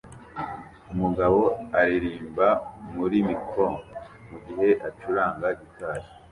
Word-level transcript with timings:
Umugabo 0.93 1.39
aririmba 1.79 2.47
muri 2.95 3.17
mikoro 3.29 3.73
mugihe 4.29 4.67
acuranga 4.87 5.47
gitari 5.59 6.05